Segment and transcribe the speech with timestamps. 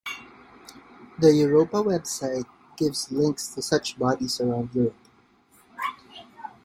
[1.19, 4.95] The Europa website gives links to such bodies around Europe.